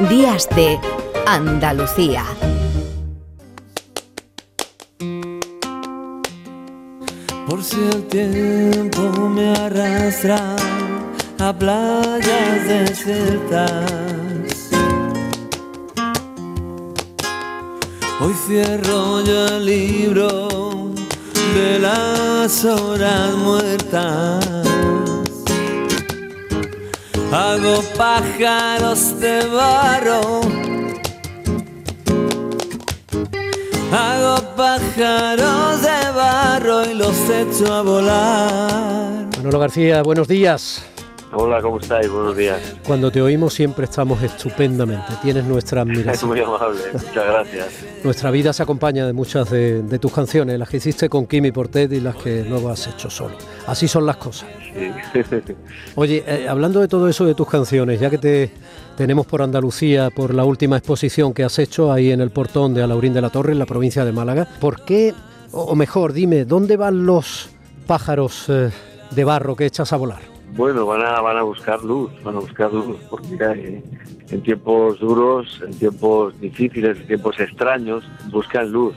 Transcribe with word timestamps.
Días 0.00 0.46
de 0.54 0.78
Andalucía. 1.26 2.22
Por 7.48 7.64
si 7.64 7.76
el 7.76 8.06
tiempo 8.06 9.00
me 9.30 9.56
arrastra 9.56 10.54
a 11.38 11.50
playas 11.50 12.68
desiertas. 12.68 13.90
Hoy 18.20 18.34
cierro 18.46 19.24
yo 19.24 19.46
el 19.48 19.64
libro 19.64 20.92
de 21.54 21.78
las 21.78 22.64
horas 22.66 23.34
muertas. 23.34 24.65
Hago 27.32 27.82
pájaros 27.96 29.18
de 29.20 29.46
barro. 29.48 30.40
Hago 33.92 34.56
pájaros 34.56 35.82
de 35.82 36.10
barro 36.14 36.86
y 36.86 36.94
los 36.94 37.16
echo 37.28 37.72
a 37.72 37.82
volar. 37.82 39.26
Manolo 39.36 39.58
García, 39.58 40.02
buenos 40.02 40.28
días. 40.28 40.84
Hola, 41.38 41.60
¿cómo 41.60 41.78
estáis? 41.78 42.10
Buenos 42.10 42.34
días. 42.34 42.76
Cuando 42.86 43.10
te 43.10 43.20
oímos 43.20 43.52
siempre 43.52 43.84
estamos 43.84 44.22
estupendamente. 44.22 45.12
Tienes 45.20 45.44
nuestra 45.44 45.80
admiración. 45.82 46.14
Es 46.14 46.24
muy 46.24 46.40
amable, 46.40 46.80
muchas 46.94 47.26
gracias. 47.26 47.66
Nuestra 48.02 48.30
vida 48.30 48.54
se 48.54 48.62
acompaña 48.62 49.06
de 49.06 49.12
muchas 49.12 49.50
de, 49.50 49.98
tus 50.00 50.10
canciones, 50.12 50.58
las 50.58 50.66
que 50.70 50.78
hiciste 50.78 51.10
con 51.10 51.26
Kimi 51.26 51.52
Portet 51.52 51.92
y 51.92 52.00
las 52.00 52.16
que 52.16 52.42
luego 52.42 52.70
has 52.70 52.86
hecho 52.86 53.10
solo. 53.10 53.36
Así 53.66 53.86
son 53.86 54.06
las 54.06 54.16
cosas. 54.16 54.48
Oye, 55.94 56.24
eh, 56.26 56.48
hablando 56.48 56.80
de 56.80 56.88
todo 56.88 57.06
eso 57.06 57.26
de 57.26 57.34
tus 57.34 57.48
canciones, 57.48 58.00
ya 58.00 58.08
que 58.08 58.16
te 58.16 58.50
tenemos 58.96 59.26
por 59.26 59.42
Andalucía, 59.42 60.08
por 60.08 60.32
la 60.32 60.44
última 60.44 60.78
exposición 60.78 61.34
que 61.34 61.44
has 61.44 61.58
hecho 61.58 61.92
ahí 61.92 62.12
en 62.12 62.22
el 62.22 62.30
portón 62.30 62.72
de 62.72 62.82
Alaurín 62.82 63.12
de 63.12 63.20
la 63.20 63.28
Torre, 63.28 63.52
en 63.52 63.58
la 63.58 63.66
provincia 63.66 64.06
de 64.06 64.12
Málaga, 64.12 64.48
¿por 64.58 64.86
qué, 64.86 65.12
o 65.52 65.74
mejor, 65.74 66.14
dime, 66.14 66.46
¿dónde 66.46 66.78
van 66.78 67.04
los 67.04 67.50
pájaros 67.86 68.46
eh, 68.48 68.70
de 69.10 69.24
barro 69.24 69.54
que 69.54 69.66
echas 69.66 69.92
a 69.92 69.98
volar? 69.98 70.35
Bueno, 70.54 70.86
van 70.86 71.02
a, 71.02 71.20
van 71.20 71.36
a 71.36 71.42
buscar 71.42 71.82
luz, 71.82 72.10
van 72.22 72.36
a 72.36 72.40
buscar 72.40 72.72
luz, 72.72 72.96
porque 73.10 73.82
en 74.30 74.42
tiempos 74.42 74.98
duros, 75.00 75.62
en 75.64 75.78
tiempos 75.78 76.38
difíciles, 76.40 76.98
en 76.98 77.06
tiempos 77.06 77.38
extraños, 77.38 78.04
buscan 78.30 78.70
luz. 78.72 78.94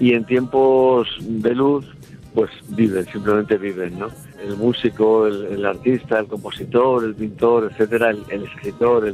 Y 0.00 0.12
en 0.12 0.24
tiempos 0.24 1.08
de 1.20 1.54
luz, 1.54 1.86
pues 2.34 2.50
viven, 2.68 3.04
simplemente 3.06 3.56
viven, 3.56 3.98
¿no? 3.98 4.08
El 4.40 4.56
músico, 4.56 5.26
el, 5.26 5.64
artista, 5.66 6.20
el 6.20 6.26
compositor, 6.26 7.04
el 7.04 7.14
pintor, 7.14 7.70
etcétera, 7.72 8.10
el, 8.10 8.44
escritor, 8.44 9.12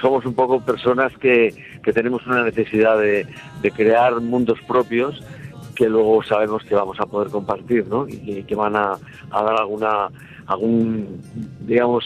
somos 0.00 0.26
un 0.26 0.34
poco 0.34 0.60
personas 0.60 1.16
que, 1.16 1.54
que 1.82 1.92
tenemos 1.92 2.26
una 2.26 2.44
necesidad 2.44 2.98
de, 2.98 3.26
de 3.62 3.70
crear 3.70 4.20
mundos 4.20 4.58
propios 4.66 5.22
que 5.74 5.88
luego 5.88 6.22
sabemos 6.24 6.64
que 6.64 6.74
vamos 6.74 6.98
a 7.00 7.06
poder 7.06 7.30
compartir, 7.30 7.86
¿no? 7.86 8.06
Y 8.08 8.42
que 8.42 8.54
van 8.54 8.74
a, 8.76 8.98
a 9.30 9.42
dar 9.42 9.60
alguna 9.60 10.08
algún, 10.46 11.20
digamos, 11.66 12.04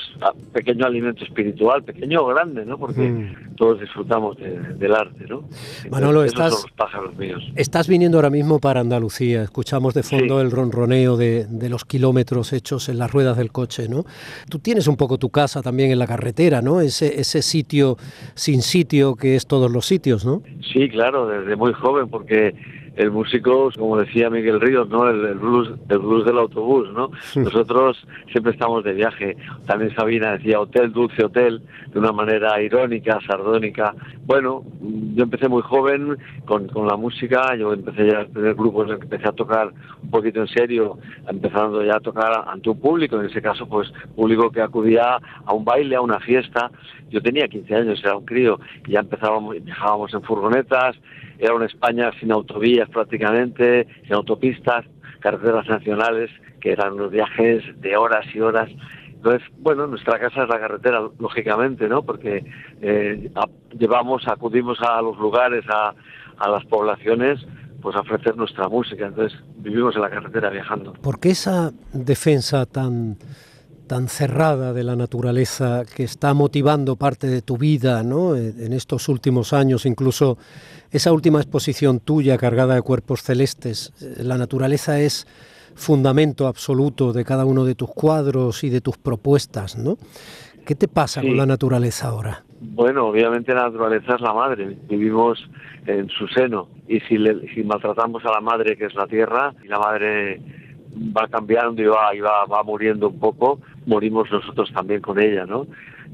pequeño 0.52 0.86
alimento 0.86 1.24
espiritual, 1.24 1.82
pequeño 1.82 2.22
o 2.22 2.26
grande, 2.26 2.64
¿no? 2.64 2.78
Porque 2.78 3.02
mm. 3.02 3.56
todos 3.56 3.80
disfrutamos 3.80 4.36
del 4.38 4.94
arte, 4.94 5.26
¿no? 5.28 5.44
Manolo, 5.90 6.24
estás, 6.24 6.64
pájaros 6.76 7.16
míos. 7.16 7.42
estás 7.54 7.86
viniendo 7.88 8.18
ahora 8.18 8.30
mismo 8.30 8.58
para 8.58 8.80
Andalucía, 8.80 9.42
escuchamos 9.42 9.94
de 9.94 10.02
fondo 10.02 10.40
el 10.40 10.50
ronroneo 10.50 11.16
de, 11.16 11.46
de, 11.46 11.68
los 11.68 11.84
kilómetros 11.84 12.52
hechos 12.52 12.88
en 12.88 12.98
las 12.98 13.12
ruedas 13.12 13.36
del 13.36 13.52
coche, 13.52 13.88
¿no? 13.88 14.04
Tú 14.48 14.58
tienes 14.58 14.86
un 14.86 14.96
poco 14.96 15.18
tu 15.18 15.30
casa 15.30 15.60
también 15.60 15.90
en 15.90 15.98
la 15.98 16.06
carretera, 16.06 16.62
¿no? 16.62 16.80
Ese, 16.80 17.20
ese 17.20 17.42
sitio 17.42 17.96
sin 18.34 18.62
sitio 18.62 19.16
que 19.16 19.36
es 19.36 19.46
todos 19.46 19.70
los 19.70 19.86
sitios, 19.86 20.24
¿no? 20.24 20.42
Sí, 20.72 20.88
claro, 20.88 21.26
desde 21.28 21.56
muy 21.56 21.72
joven, 21.74 22.08
porque 22.08 22.54
el 22.96 23.10
músico, 23.10 23.70
como 23.78 23.98
decía 23.98 24.30
Miguel 24.30 24.60
Ríos, 24.60 24.88
¿no? 24.88 25.08
El, 25.08 25.34
blues, 25.34 25.70
el 25.88 25.98
blues 25.98 26.24
del 26.24 26.38
autobús, 26.38 26.88
¿no? 26.92 27.10
Nosotros 27.36 28.06
siempre 28.30 28.52
estamos 28.52 28.84
de 28.84 28.92
viaje. 28.92 29.36
También 29.66 29.94
Sabina 29.94 30.32
decía 30.32 30.60
hotel, 30.60 30.92
dulce 30.92 31.24
hotel, 31.24 31.62
de 31.92 31.98
una 31.98 32.12
manera 32.12 32.60
irónica, 32.60 33.18
sardónica. 33.26 33.94
Bueno, 34.24 34.64
yo 35.14 35.24
empecé 35.24 35.48
muy 35.48 35.62
joven 35.62 36.16
con, 36.44 36.68
con 36.68 36.86
la 36.86 36.96
música, 36.96 37.54
yo 37.56 37.72
empecé 37.72 38.06
ya 38.10 38.20
a 38.20 38.26
tener 38.26 38.54
grupos, 38.54 38.90
empecé 38.90 39.28
a 39.28 39.32
tocar 39.32 39.72
un 40.02 40.10
poquito 40.10 40.40
en 40.40 40.48
serio, 40.48 40.98
empezando 41.28 41.84
ya 41.84 41.96
a 41.96 42.00
tocar 42.00 42.44
ante 42.48 42.70
un 42.70 42.80
público, 42.80 43.20
en 43.20 43.26
ese 43.26 43.40
caso, 43.40 43.68
pues 43.68 43.92
público 44.14 44.50
que 44.50 44.60
acudía 44.60 45.18
a 45.44 45.54
un 45.54 45.64
baile, 45.64 45.96
a 45.96 46.00
una 46.00 46.20
fiesta. 46.20 46.70
Yo 47.10 47.20
tenía 47.20 47.48
15 47.48 47.74
años, 47.74 48.00
era 48.04 48.16
un 48.16 48.24
crío, 48.24 48.60
y 48.86 48.92
ya 48.92 49.00
empezábamos, 49.00 49.56
viajábamos 49.62 50.12
en 50.14 50.22
furgonetas, 50.22 50.96
era 51.40 51.54
una 51.54 51.66
España 51.66 52.10
sin 52.20 52.30
autovías 52.32 52.88
prácticamente, 52.90 53.86
sin 54.04 54.14
autopistas, 54.14 54.84
carreteras 55.20 55.66
nacionales, 55.66 56.30
que 56.60 56.72
eran 56.72 56.92
unos 56.92 57.10
viajes 57.10 57.62
de 57.80 57.96
horas 57.96 58.24
y 58.34 58.40
horas. 58.40 58.68
Entonces, 59.08 59.42
bueno, 59.58 59.86
nuestra 59.86 60.18
casa 60.18 60.44
es 60.44 60.48
la 60.48 60.58
carretera, 60.58 61.00
lógicamente, 61.18 61.88
¿no? 61.88 62.02
Porque 62.02 62.44
eh, 62.80 63.30
llevamos, 63.78 64.26
acudimos 64.28 64.78
a 64.80 65.00
los 65.02 65.18
lugares, 65.18 65.64
a, 65.68 65.94
a 66.38 66.48
las 66.48 66.64
poblaciones, 66.66 67.38
pues 67.82 67.96
a 67.96 68.00
ofrecer 68.00 68.36
nuestra 68.36 68.68
música. 68.68 69.06
Entonces, 69.06 69.38
vivimos 69.56 69.94
en 69.96 70.02
la 70.02 70.10
carretera 70.10 70.50
viajando. 70.50 70.92
¿Por 70.94 71.20
qué 71.20 71.30
esa 71.30 71.70
defensa 71.92 72.66
tan 72.66 73.16
tan 73.90 74.06
cerrada 74.06 74.72
de 74.72 74.84
la 74.84 74.94
naturaleza 74.94 75.82
que 75.84 76.04
está 76.04 76.32
motivando 76.32 76.94
parte 76.94 77.26
de 77.26 77.42
tu 77.42 77.58
vida 77.58 78.04
¿no? 78.04 78.36
en 78.36 78.72
estos 78.72 79.08
últimos 79.08 79.52
años, 79.52 79.84
incluso 79.84 80.38
esa 80.92 81.12
última 81.12 81.40
exposición 81.40 81.98
tuya 81.98 82.38
cargada 82.38 82.76
de 82.76 82.82
cuerpos 82.82 83.24
celestes. 83.24 83.92
La 84.22 84.38
naturaleza 84.38 85.00
es 85.00 85.26
fundamento 85.74 86.46
absoluto 86.46 87.12
de 87.12 87.24
cada 87.24 87.44
uno 87.44 87.64
de 87.64 87.74
tus 87.74 87.90
cuadros 87.90 88.62
y 88.62 88.70
de 88.70 88.80
tus 88.80 88.96
propuestas, 88.96 89.76
¿no? 89.76 89.96
¿Qué 90.64 90.76
te 90.76 90.86
pasa 90.86 91.20
con 91.20 91.36
la 91.36 91.46
naturaleza 91.46 92.10
ahora? 92.10 92.44
Bueno, 92.60 93.08
obviamente 93.08 93.52
la 93.52 93.64
naturaleza 93.64 94.14
es 94.14 94.20
la 94.20 94.32
madre, 94.32 94.76
vivimos 94.88 95.50
en 95.86 96.08
su 96.10 96.28
seno 96.28 96.68
y 96.86 97.00
si, 97.00 97.16
si 97.52 97.64
maltratamos 97.64 98.24
a 98.24 98.30
la 98.30 98.40
madre 98.40 98.76
que 98.76 98.84
es 98.84 98.94
la 98.94 99.08
tierra 99.08 99.52
y 99.64 99.66
la 99.66 99.80
madre 99.80 100.40
va 101.16 101.26
cambiando 101.28 101.82
y 101.82 101.86
va, 101.86 102.14
y 102.14 102.20
va, 102.20 102.44
va 102.46 102.62
muriendo 102.62 103.08
un 103.08 103.18
poco, 103.18 103.60
morimos 103.86 104.30
nosotros 104.30 104.72
también 104.72 105.00
con 105.00 105.20
ella, 105.20 105.46
¿no? 105.46 105.66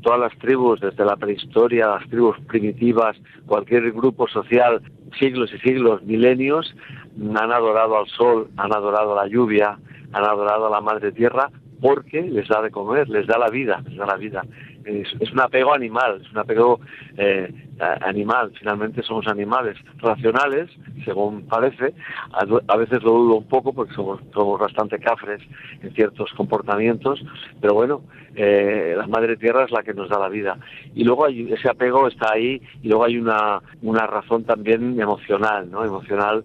Todas 0.03 0.21
las 0.21 0.38
tribus, 0.38 0.81
desde 0.81 1.04
la 1.04 1.16
prehistoria, 1.16 1.88
las 1.88 2.09
tribus 2.09 2.38
primitivas, 2.47 3.16
cualquier 3.47 3.93
grupo 3.93 4.28
social, 4.28 4.82
siglos 5.19 5.50
y 5.54 5.59
siglos, 5.59 6.03
milenios, 6.03 6.75
han 7.19 7.53
adorado 7.53 7.99
al 7.99 8.06
sol, 8.09 8.49
han 8.56 8.75
adorado 8.75 9.19
a 9.19 9.25
la 9.25 9.31
lluvia, 9.31 9.78
han 10.12 10.25
adorado 10.25 10.66
a 10.66 10.71
la 10.71 10.81
madre 10.81 11.12
tierra, 11.12 11.50
porque 11.81 12.22
les 12.22 12.49
da 12.49 12.62
de 12.62 12.71
comer, 12.71 13.09
les 13.09 13.26
da 13.26 13.38
la 13.38 13.49
vida, 13.49 13.82
les 13.87 13.97
da 13.97 14.06
la 14.06 14.16
vida 14.16 14.43
es, 14.87 15.33
un 15.33 15.41
apego 15.41 15.75
animal, 15.75 16.23
es 16.25 16.31
un 16.31 16.39
apego 16.39 16.81
eh, 17.17 17.53
animal, 18.01 18.53
finalmente 18.59 19.03
somos 19.03 19.27
animales 19.27 19.77
racionales, 19.99 20.71
según 21.05 21.43
parece, 21.47 21.93
a, 22.33 22.77
veces 22.77 23.03
lo 23.03 23.11
dudo 23.13 23.37
un 23.37 23.49
poco 23.49 23.73
porque 23.73 23.95
somos, 23.95 24.21
somos 24.33 24.61
bastante 24.61 24.99
cafres 24.99 25.43
en 25.83 25.93
ciertos 25.95 26.33
comportamientos, 26.35 27.23
pero 27.61 27.75
bueno, 27.75 28.03
eh, 28.35 28.95
la 28.97 29.07
madre 29.07 29.37
tierra 29.37 29.65
es 29.65 29.71
la 29.71 29.83
que 29.83 29.95
nos 29.95 30.09
da 30.09 30.19
la 30.19 30.29
vida. 30.29 30.59
Y 30.95 31.05
luego 31.05 31.27
hay, 31.27 31.53
ese 31.53 31.69
apego 31.69 32.07
está 32.07 32.33
ahí 32.33 32.63
y 32.83 32.89
luego 32.89 33.05
hay 33.05 33.19
una, 33.19 33.61
una 33.83 34.07
razón 34.07 34.45
también 34.45 35.01
emocional, 35.01 35.71
¿no? 35.71 35.85
Emocional 35.85 36.45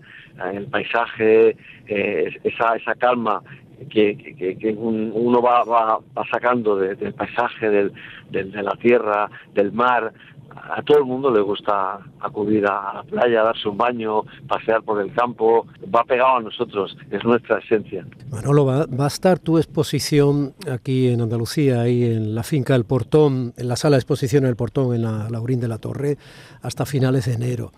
en 0.50 0.58
el 0.58 0.66
paisaje, 0.68 1.56
eh, 1.88 2.40
esa, 2.44 2.75
esa 2.75 2.96
calma 2.96 3.41
que, 3.89 4.75
uno 4.77 5.41
va, 5.41 5.63
va, 5.63 5.99
sacando 6.31 6.75
del 6.75 7.13
paisaje, 7.13 7.69
de 8.29 8.63
la 8.63 8.75
tierra, 8.81 9.29
del 9.53 9.71
mar. 9.71 10.13
A 10.53 10.81
todo 10.83 10.97
el 10.97 11.05
mundo 11.05 11.31
le 11.31 11.39
gusta 11.39 11.99
acudir 12.19 12.66
a 12.67 12.95
la 12.95 13.03
playa, 13.03 13.41
darse 13.41 13.69
un 13.69 13.78
baño, 13.78 14.23
pasear 14.47 14.83
por 14.83 15.01
el 15.01 15.13
campo. 15.13 15.66
Va 15.93 16.03
pegado 16.03 16.37
a 16.37 16.41
nosotros, 16.41 16.97
es 17.09 17.23
nuestra 17.23 17.59
esencia. 17.59 18.05
Manolo, 18.29 18.66
va, 18.66 18.85
a 18.85 19.07
estar 19.07 19.39
tu 19.39 19.57
exposición 19.57 20.53
aquí 20.69 21.07
en 21.07 21.22
Andalucía, 21.22 21.81
ahí 21.81 22.03
en 22.03 22.35
la 22.35 22.43
finca 22.43 22.73
del 22.73 22.84
Portón, 22.84 23.53
en 23.55 23.67
la 23.67 23.77
sala 23.77 23.95
de 23.95 24.01
exposición 24.01 24.43
del 24.43 24.57
Portón, 24.57 24.93
en 24.93 25.03
la 25.03 25.29
Laurín 25.29 25.61
de 25.61 25.69
la 25.69 25.77
Torre, 25.77 26.17
hasta 26.61 26.85
finales 26.85 27.25
de 27.25 27.34
enero. 27.34 27.72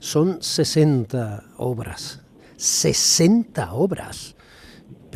Son 0.00 0.42
60 0.42 1.44
obras. 1.58 2.24
60 2.56 3.72
obras 3.72 4.35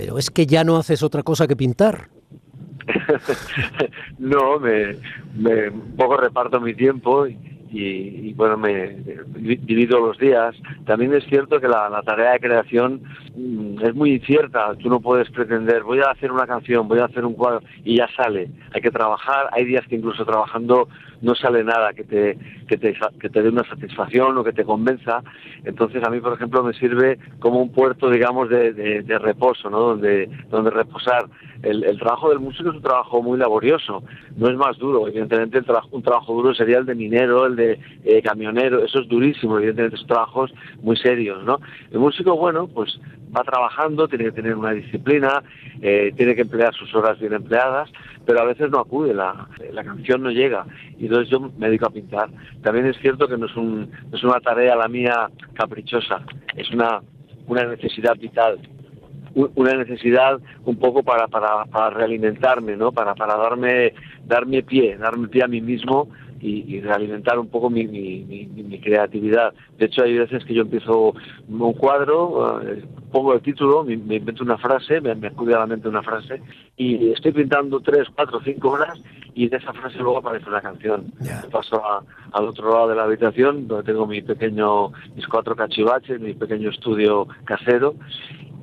pero 0.00 0.16
es 0.16 0.30
que 0.30 0.46
ya 0.46 0.64
no 0.64 0.78
haces 0.78 1.02
otra 1.02 1.22
cosa 1.22 1.46
que 1.46 1.56
pintar. 1.56 2.08
no, 4.18 4.58
me, 4.58 4.96
me, 5.36 5.68
un 5.68 5.94
poco 5.94 6.16
reparto 6.16 6.58
mi 6.58 6.72
tiempo 6.72 7.26
y, 7.26 7.36
y, 7.70 8.32
bueno, 8.32 8.56
me 8.56 8.96
divido 9.36 10.00
los 10.00 10.16
días. 10.16 10.56
También 10.86 11.12
es 11.12 11.24
cierto 11.26 11.60
que 11.60 11.68
la, 11.68 12.02
tarea 12.06 12.32
de 12.32 12.40
creación 12.40 13.02
mm, 13.36 13.84
es 13.84 13.94
muy 13.94 14.14
incierta. 14.14 14.74
Tú 14.76 14.88
no 14.88 15.00
puedes 15.00 15.30
pretender, 15.30 15.82
voy 15.82 16.00
a 16.00 16.12
hacer 16.12 16.32
una 16.32 16.46
canción, 16.46 16.88
voy 16.88 17.00
a 17.00 17.04
hacer 17.04 17.26
un 17.26 17.34
cuadro 17.34 17.60
y 17.84 17.98
ya 17.98 18.08
sale. 18.16 18.48
Hay 18.72 18.80
que 18.80 18.90
trabajar. 18.90 19.50
Hay 19.52 19.66
días 19.66 19.86
que 19.86 19.96
incluso 19.96 20.24
trabajando 20.24 20.88
no 21.22 21.34
sale 21.34 21.64
nada 21.64 21.92
que 21.92 22.04
te, 22.04 22.38
que 22.66 22.76
te, 22.76 22.94
que 23.20 23.28
te 23.28 23.42
dé 23.42 23.48
una 23.48 23.64
satisfacción 23.64 24.36
o 24.38 24.44
que 24.44 24.52
te 24.52 24.64
convenza. 24.64 25.22
Entonces 25.64 26.02
a 26.04 26.10
mí, 26.10 26.20
por 26.20 26.34
ejemplo, 26.34 26.62
me 26.62 26.72
sirve 26.74 27.18
como 27.38 27.60
un 27.60 27.72
puerto, 27.72 28.10
digamos, 28.10 28.48
de, 28.48 29.18
reposo, 29.20 29.68
¿no? 29.70 29.80
Donde, 29.80 30.28
donde 30.50 30.70
reposar. 30.70 31.26
El, 31.62 31.84
el, 31.84 31.98
trabajo 31.98 32.30
del 32.30 32.38
músico 32.38 32.70
es 32.70 32.76
un 32.76 32.82
trabajo 32.82 33.22
muy 33.22 33.38
laborioso, 33.38 34.02
no 34.36 34.48
es 34.48 34.56
más 34.56 34.78
duro. 34.78 35.06
Evidentemente, 35.06 35.58
el 35.58 35.64
un 35.90 36.02
trabajo 36.02 36.32
duro 36.32 36.54
sería 36.54 36.78
el 36.78 36.86
de 36.86 36.94
minero, 36.94 37.46
el 37.46 37.56
de 37.56 37.78
eh, 38.04 38.22
camionero, 38.22 38.82
eso 38.82 39.00
es 39.00 39.08
durísimo, 39.08 39.58
evidentemente, 39.58 39.98
son 39.98 40.06
trabajos 40.06 40.54
muy 40.82 40.96
serios, 40.96 41.44
¿no? 41.44 41.58
El 41.90 41.98
músico, 41.98 42.36
bueno, 42.36 42.66
pues 42.66 42.98
va 43.36 43.42
trabajando, 43.44 44.08
tiene 44.08 44.24
que 44.24 44.32
tener 44.32 44.56
una 44.56 44.72
disciplina, 44.72 45.42
eh, 45.80 46.12
tiene 46.16 46.34
que 46.34 46.42
emplear 46.42 46.74
sus 46.74 46.94
horas 46.94 47.18
bien 47.18 47.32
empleadas, 47.32 47.90
pero 48.26 48.40
a 48.40 48.44
veces 48.44 48.70
no 48.70 48.80
acude, 48.80 49.14
la, 49.14 49.48
la 49.72 49.84
canción 49.84 50.22
no 50.22 50.30
llega. 50.30 50.66
Y 50.98 51.06
entonces 51.06 51.28
yo 51.28 51.40
me 51.40 51.68
dedico 51.68 51.86
a 51.86 51.90
pintar. 51.90 52.28
También 52.62 52.86
es 52.86 52.96
cierto 52.98 53.28
que 53.28 53.36
no 53.36 53.46
es, 53.46 53.56
un, 53.56 53.90
no 54.10 54.16
es 54.16 54.22
una 54.24 54.40
tarea 54.40 54.76
la 54.76 54.88
mía 54.88 55.30
caprichosa, 55.54 56.22
es 56.56 56.70
una, 56.70 57.00
una 57.46 57.64
necesidad 57.64 58.16
vital 58.16 58.58
una 59.34 59.74
necesidad 59.74 60.40
un 60.64 60.76
poco 60.76 61.04
para, 61.04 61.28
para, 61.28 61.64
para 61.66 61.90
realimentarme, 61.90 62.76
¿no? 62.76 62.90
Para, 62.90 63.14
para 63.14 63.36
darme, 63.36 63.94
darme 64.26 64.62
pie, 64.62 64.96
darme 64.96 65.28
pie 65.28 65.44
a 65.44 65.46
mí 65.48 65.60
mismo 65.60 66.08
y, 66.40 66.80
realimentar 66.80 67.38
un 67.38 67.48
poco 67.48 67.68
mi, 67.68 67.86
mi, 67.86 68.80
creatividad. 68.80 69.52
De 69.78 69.86
hecho, 69.86 70.02
hay 70.02 70.16
veces 70.16 70.44
que 70.44 70.54
yo 70.54 70.62
empiezo 70.62 71.14
un 71.48 71.72
cuadro, 71.74 72.62
eh, 72.62 72.82
pongo 73.12 73.34
el 73.34 73.42
título, 73.42 73.84
me, 73.84 73.94
invento 73.94 74.42
una 74.42 74.56
frase, 74.56 75.00
me, 75.00 75.26
acude 75.26 75.54
a 75.54 75.58
la 75.58 75.66
mente 75.66 75.88
una 75.88 76.02
frase, 76.02 76.40
y 76.76 77.10
estoy 77.12 77.32
pintando 77.32 77.80
tres, 77.80 78.08
cuatro, 78.14 78.40
cinco 78.42 78.70
horas, 78.70 78.98
y 79.34 79.48
de 79.48 79.58
esa 79.58 79.72
frase 79.72 79.98
luego 79.98 80.18
aparece 80.18 80.48
una 80.48 80.62
canción. 80.62 81.12
Paso 81.50 81.82
al 82.32 82.48
otro 82.48 82.72
lado 82.72 82.88
de 82.88 82.96
la 82.96 83.04
habitación, 83.04 83.68
donde 83.68 83.84
tengo 83.84 84.06
mi 84.06 84.22
pequeño, 84.22 84.92
mis 85.14 85.26
cuatro 85.26 85.54
cachivaches, 85.54 86.20
mi 86.20 86.32
pequeño 86.32 86.70
estudio 86.70 87.28
casero, 87.44 87.94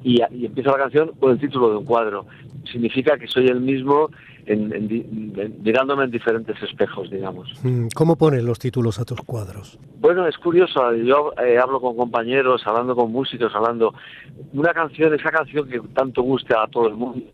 y, 0.04 0.22
y 0.32 0.46
empiezo 0.46 0.72
la 0.72 0.84
canción 0.84 1.12
con 1.20 1.32
el 1.32 1.40
título 1.40 1.70
de 1.70 1.78
un 1.78 1.86
cuadro. 1.86 2.26
Significa 2.72 3.18
que 3.18 3.28
soy 3.28 3.48
el 3.48 3.62
mismo 3.62 4.10
en, 4.48 5.60
mirándome 5.62 6.06
en 6.06 6.12
diferentes 6.12 6.62
espejos, 6.64 7.10
digamos. 7.10 7.54
Mm, 7.64 7.88
¿Cómo 7.94 8.16
pones 8.16 8.44
los 8.44 8.60
títulos 8.60 9.00
a 9.00 9.06
tus 9.06 9.22
cuadros? 9.22 9.78
Bueno, 10.00 10.28
es 10.28 10.38
curioso, 10.38 10.94
yo 10.94 11.34
eh, 11.44 11.58
hablo 11.58 11.82
con 11.82 11.96
compañeros, 11.96 12.62
hablando 12.66 12.96
con 12.96 13.12
músicos, 13.12 13.54
hablando, 13.54 13.94
una 14.54 14.74
canción, 14.74 15.14
esa 15.14 15.32
canción 15.32 15.68
que 15.68 15.80
tanto 15.94 16.22
gusta 16.22 16.64
a 16.64 16.68
todo 16.68 16.88
el 16.88 16.96
mundo, 16.96 17.26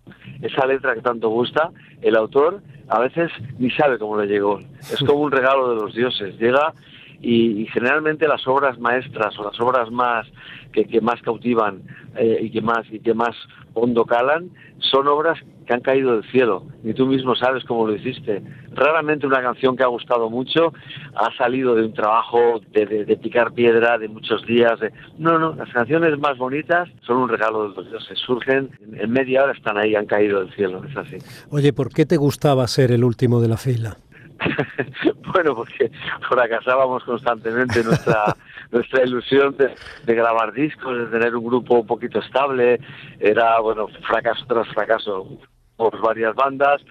esa 0.42 0.66
letra 0.66 0.96
que 0.96 1.02
tanto 1.02 1.30
gusta, 1.30 1.72
el 2.02 2.16
autor 2.16 2.62
a 2.90 3.00
veces 3.00 3.32
ni 3.60 3.70
sabe 3.72 3.98
cómo 3.98 4.20
le 4.20 4.28
llegó, 4.28 4.60
es 4.80 5.00
como 5.06 5.22
un 5.22 5.32
regalo 5.32 5.70
de 5.70 5.82
los 5.82 5.94
dioses, 5.94 6.38
llega 6.40 6.74
y, 7.22 7.66
generalmente 7.68 8.28
las 8.28 8.46
obras 8.48 8.78
maestras 8.80 9.38
o 9.40 9.44
las 9.44 9.60
obras 9.60 9.90
más 9.90 10.28
que, 10.74 10.86
que 10.86 11.00
más 11.00 11.22
cautivan 11.22 11.82
eh, 12.18 12.40
y 12.42 12.52
que 12.52 12.62
más 12.62 12.86
y 12.92 13.00
que 13.00 13.14
más 13.14 13.36
hondo 13.74 14.06
calan 14.06 14.50
son 14.80 15.08
obras 15.08 15.40
que 15.66 15.74
han 15.74 15.82
caído 15.82 16.14
del 16.14 16.30
cielo, 16.30 16.64
ni 16.84 16.94
tú 16.94 17.06
mismo 17.06 17.36
sabes 17.36 17.64
cómo 17.64 17.88
lo 17.88 17.96
hiciste. 17.96 18.44
Raramente 18.74 19.26
una 19.26 19.42
canción 19.42 19.78
que 19.78 19.84
ha 19.84 19.88
gustado 19.88 20.30
mucho 20.30 20.74
ha 21.16 21.36
salido 21.38 21.74
de 21.76 21.84
un 21.84 21.94
trabajo 21.94 22.62
de, 22.72 23.18
picar 23.22 23.54
piedra 23.54 23.98
de 23.98 24.10
muchos 24.10 24.46
días. 24.46 24.74
No, 25.18 25.40
no, 25.40 25.56
las 25.56 25.70
canciones 25.72 26.20
más 26.20 26.38
bonitas 26.38 26.90
son 27.06 27.18
un 27.18 27.30
regalo 27.30 27.70
de 27.70 27.76
los 27.76 27.90
dioses, 27.90 28.20
surgen 28.20 28.72
en 28.94 29.12
media 29.12 29.44
hora, 29.44 29.54
están 29.54 29.78
ahí, 29.78 29.96
han 29.96 30.06
caído 30.06 30.42
del 30.42 30.54
cielo, 30.54 30.84
es 30.84 30.98
así. 30.98 31.18
Oye, 31.50 31.72
¿por 31.72 31.90
qué 31.90 32.06
te 32.06 32.18
gustaba 32.18 32.68
ser 32.68 32.92
el 32.92 33.04
último 33.04 33.40
de 33.40 33.48
la 33.48 33.58
fila? 33.58 33.98
bueno, 35.34 35.56
porque 35.56 35.92
fracasábamos 36.30 37.04
constantemente 37.04 37.84
nuestra 37.84 38.36
nuestra 38.74 39.04
ilusión 39.04 39.56
de, 39.56 39.74
de, 40.06 40.16
grabar 40.16 40.52
discos, 40.52 40.98
de 40.98 41.06
tener 41.06 41.36
un 41.36 41.46
grupo 41.46 41.76
un 41.80 41.88
poquito 41.88 42.20
estable, 42.20 42.80
era, 43.20 43.60
bueno, 43.60 43.88
fracaso 44.08 44.46
tras 44.48 44.68
fracaso 44.70 45.40
por 45.78 46.02
varias 46.02 46.36
bandas, 46.36 46.82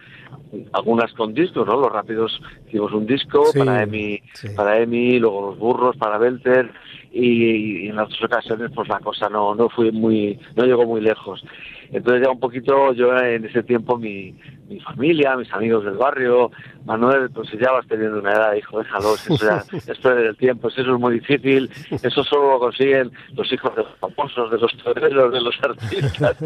algunas 0.73 1.13
con 1.13 1.35
discos, 1.35 1.67
¿no? 1.67 1.81
Los 1.81 1.93
Rápidos 1.93 2.41
hicimos 2.67 2.93
un 2.93 3.07
disco 3.07 3.45
para 3.57 3.83
Emi, 3.83 4.21
para 4.57 4.79
Emi, 4.79 5.19
luego 5.19 5.51
Los 5.51 5.59
Burros 5.59 5.97
para 5.97 6.19
Belter 6.19 6.71
y, 7.13 7.89
en 7.89 7.99
otras 7.99 8.23
ocasiones 8.23 8.71
pues 8.75 8.89
la 8.89 9.01
cosa 9.01 9.29
no 9.29 9.55
no 9.55 9.69
fue 9.69 9.93
muy 9.93 10.39
no 10.57 10.65
llegó 10.65 10.85
muy 10.87 11.01
lejos. 11.01 11.45
Entonces 11.91 12.23
ya 12.25 12.31
un 12.31 12.41
poquito 12.41 12.95
yo 12.95 13.15
en 13.19 13.45
ese 13.45 13.63
tiempo 13.63 13.99
mi, 13.99 14.35
mi 14.73 14.81
familia, 14.81 15.37
mis 15.37 15.53
amigos 15.53 15.85
del 15.85 15.95
barrio, 15.95 16.51
Manuel, 16.85 17.31
pues 17.31 17.51
ya 17.53 17.71
vas 17.71 17.87
teniendo 17.87 18.19
una 18.19 18.33
edad, 18.33 18.55
hijo, 18.55 18.79
déjalo, 18.79 19.15
eso 19.15 19.37
ya 19.37 19.63
es 19.93 20.05
el 20.05 20.37
tiempo, 20.37 20.69
eso 20.69 20.81
es 20.81 20.87
muy 21.01 21.15
difícil, 21.15 21.71
eso 21.91 22.25
solo 22.25 22.53
lo 22.53 22.59
consiguen 22.59 23.13
los 23.35 23.53
hijos 23.53 23.75
de 23.77 23.83
los 23.83 23.95
famosos, 23.99 24.51
de 24.51 24.59
los 24.59 24.77
toreros, 24.79 25.33
de 25.33 25.41
los 25.41 25.55
artistas. 25.63 26.37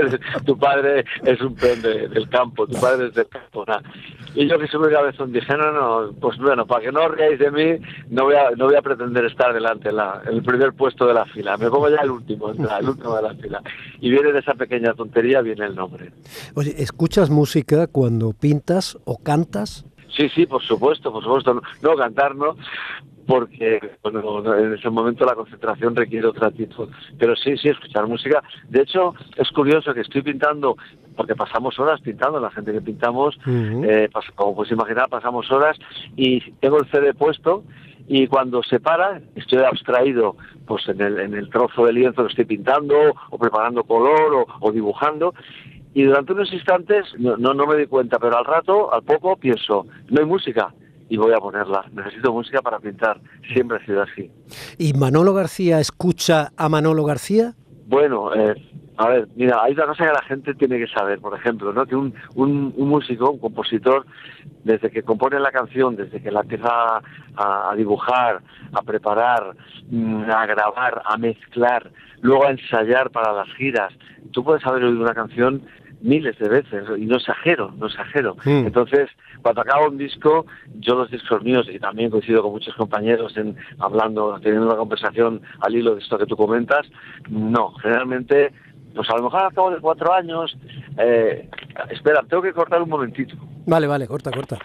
tu 0.46 0.58
padre 0.58 1.04
es 1.24 1.40
un 1.40 1.54
pen 1.54 1.82
del 1.82 2.28
campo, 2.28 2.66
tu 2.66 2.80
padre 2.80 3.08
es 3.08 3.14
del 3.14 3.28
campo. 3.28 3.64
Y 4.34 4.48
yo 4.48 4.58
que 4.58 4.66
soy 4.68 4.80
muy 4.80 4.92
cabezón 4.92 5.32
dije, 5.32 5.56
no, 5.56 5.72
no, 5.72 6.12
pues 6.20 6.38
bueno, 6.38 6.66
para 6.66 6.82
que 6.82 6.92
no 6.92 7.04
os 7.04 7.16
de 7.16 7.50
mí, 7.50 7.86
no 8.08 8.24
voy 8.24 8.36
a, 8.36 8.50
no 8.56 8.66
voy 8.66 8.76
a 8.76 8.82
pretender 8.82 9.24
estar 9.26 9.52
delante, 9.52 9.90
en, 9.90 9.96
la, 9.96 10.11
el 10.26 10.42
primer 10.42 10.72
puesto 10.72 11.06
de 11.06 11.14
la 11.14 11.24
fila, 11.26 11.56
me 11.56 11.70
pongo 11.70 11.88
ya 11.88 12.02
el 12.02 12.10
último, 12.10 12.50
el 12.50 12.88
último 12.88 13.16
de 13.16 13.22
la 13.22 13.34
fila. 13.34 13.62
Y 14.00 14.10
viene 14.10 14.32
de 14.32 14.40
esa 14.40 14.54
pequeña 14.54 14.94
tontería, 14.94 15.40
viene 15.40 15.64
el 15.66 15.74
nombre. 15.74 16.12
Oye, 16.54 16.74
¿escuchas 16.78 17.30
música 17.30 17.86
cuando 17.86 18.32
pintas 18.32 18.98
o 19.04 19.18
cantas? 19.18 19.84
Sí, 20.16 20.28
sí, 20.28 20.46
por 20.46 20.62
supuesto, 20.62 21.10
por 21.10 21.22
supuesto. 21.22 21.62
No, 21.82 21.96
cantar 21.96 22.36
no, 22.36 22.56
porque 23.26 23.80
bueno, 24.02 24.58
en 24.58 24.74
ese 24.74 24.90
momento 24.90 25.24
la 25.24 25.34
concentración 25.34 25.96
requiere 25.96 26.26
otra 26.26 26.48
actitud. 26.48 26.88
Pero 27.18 27.34
sí, 27.36 27.56
sí, 27.56 27.68
escuchar 27.68 28.06
música. 28.06 28.42
De 28.68 28.82
hecho, 28.82 29.14
es 29.36 29.50
curioso 29.50 29.94
que 29.94 30.02
estoy 30.02 30.22
pintando, 30.22 30.76
porque 31.16 31.34
pasamos 31.34 31.78
horas 31.78 32.00
pintando, 32.00 32.40
la 32.40 32.50
gente 32.50 32.72
que 32.72 32.80
pintamos, 32.80 33.38
eh, 33.46 34.08
como 34.34 34.56
puedes 34.56 34.72
imaginar, 34.72 35.08
pasamos 35.08 35.50
horas 35.50 35.78
y 36.16 36.40
tengo 36.52 36.78
el 36.78 36.90
CD 36.90 37.14
puesto 37.14 37.64
y 38.14 38.26
cuando 38.26 38.62
se 38.62 38.78
para 38.78 39.22
estoy 39.34 39.62
abstraído 39.62 40.36
pues 40.66 40.86
en 40.86 41.00
el, 41.00 41.18
en 41.18 41.32
el 41.32 41.48
trozo 41.48 41.86
de 41.86 41.94
lienzo 41.94 42.22
que 42.24 42.28
estoy 42.28 42.44
pintando 42.44 42.94
o 43.30 43.38
preparando 43.38 43.84
color 43.84 44.34
o, 44.34 44.46
o 44.60 44.70
dibujando 44.70 45.32
y 45.94 46.02
durante 46.02 46.34
unos 46.34 46.52
instantes 46.52 47.06
no, 47.18 47.38
no, 47.38 47.54
no 47.54 47.66
me 47.66 47.76
di 47.76 47.86
cuenta, 47.86 48.18
pero 48.18 48.36
al 48.36 48.44
rato, 48.44 48.92
al 48.92 49.02
poco, 49.02 49.36
pienso, 49.36 49.86
no 50.10 50.20
hay 50.20 50.26
música 50.26 50.74
y 51.08 51.16
voy 51.16 51.32
a 51.32 51.38
ponerla. 51.38 51.84
Necesito 51.92 52.32
música 52.32 52.60
para 52.62 52.78
pintar. 52.78 53.20
Siempre 53.52 53.78
ha 53.78 53.86
sido 53.86 54.02
así. 54.02 54.30
¿Y 54.78 54.94
Manolo 54.94 55.34
García 55.34 55.80
escucha 55.80 56.52
a 56.56 56.68
Manolo 56.68 57.04
García? 57.04 57.54
Bueno, 57.86 58.34
eh, 58.34 58.54
a 58.96 59.08
ver, 59.08 59.28
mira, 59.36 59.62
hay 59.62 59.72
una 59.72 59.86
cosa 59.86 60.06
que 60.06 60.12
la 60.12 60.22
gente 60.22 60.54
tiene 60.54 60.78
que 60.78 60.86
saber, 60.86 61.18
por 61.20 61.34
ejemplo, 61.34 61.72
¿no? 61.72 61.86
que 61.86 61.96
un, 61.96 62.14
un, 62.34 62.74
músico, 62.76 63.30
un 63.30 63.38
compositor, 63.38 64.04
desde 64.64 64.90
que 64.90 65.02
compone 65.02 65.40
la 65.40 65.50
canción, 65.50 65.96
desde 65.96 66.20
que 66.20 66.30
la 66.30 66.40
empieza 66.40 66.68
a, 67.36 67.70
a 67.70 67.74
dibujar, 67.74 68.40
a 68.72 68.82
preparar, 68.82 69.56
mm, 69.90 70.24
a 70.30 70.46
grabar, 70.46 71.02
a 71.04 71.16
mezclar, 71.16 71.90
luego 72.20 72.46
a 72.46 72.50
ensayar 72.50 73.10
para 73.10 73.32
las 73.32 73.48
giras, 73.54 73.92
tú 74.30 74.44
puedes 74.44 74.64
haber 74.66 74.84
oído 74.84 75.02
una 75.02 75.14
canción 75.14 75.62
miles 76.02 76.38
de 76.38 76.48
veces 76.48 76.84
y 76.98 77.06
no 77.06 77.16
exagero, 77.16 77.72
no 77.78 77.86
exagero. 77.86 78.36
Hmm. 78.44 78.66
Entonces, 78.66 79.08
cuando 79.40 79.62
acabo 79.62 79.88
un 79.88 79.98
disco, 79.98 80.46
yo 80.80 80.94
los 80.94 81.10
discos 81.10 81.42
míos, 81.42 81.66
y 81.72 81.78
también 81.78 82.10
coincido 82.10 82.42
con 82.42 82.52
muchos 82.52 82.74
compañeros 82.74 83.36
en 83.36 83.56
hablando, 83.78 84.38
teniendo 84.40 84.66
una 84.66 84.76
conversación 84.76 85.40
al 85.60 85.74
hilo 85.74 85.94
de 85.94 86.02
esto 86.02 86.18
que 86.18 86.26
tú 86.26 86.36
comentas, 86.36 86.86
no, 87.28 87.72
generalmente, 87.74 88.52
pues 88.94 89.08
a 89.10 89.16
lo 89.16 89.24
mejor 89.24 89.42
al 89.42 89.54
cabo 89.54 89.70
de 89.70 89.80
cuatro 89.80 90.12
años, 90.12 90.56
eh, 90.98 91.48
espera, 91.90 92.22
tengo 92.28 92.42
que 92.42 92.52
cortar 92.52 92.82
un 92.82 92.88
momentito. 92.88 93.36
Vale, 93.66 93.86
vale, 93.86 94.06
corta, 94.06 94.30
corta. 94.30 94.58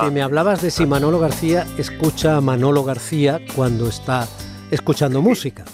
Si 0.00 0.10
me 0.10 0.22
hablabas 0.22 0.62
de 0.62 0.70
si 0.70 0.86
Manolo 0.86 1.18
García 1.18 1.66
escucha 1.76 2.36
a 2.36 2.40
Manolo 2.40 2.84
García 2.84 3.40
cuando 3.54 3.88
está 3.88 4.26
escuchando 4.70 5.22
música. 5.22 5.64